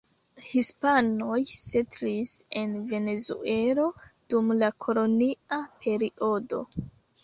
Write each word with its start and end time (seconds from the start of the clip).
Hispanoj 0.51 1.37
setlis 1.49 2.33
en 2.63 2.75
Venezuelo 2.95 3.89
dum 4.35 4.53
la 4.65 4.75
kolonia 4.89 5.65
periodo. 5.87 6.69